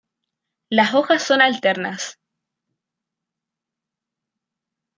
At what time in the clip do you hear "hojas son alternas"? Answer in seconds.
0.95-2.17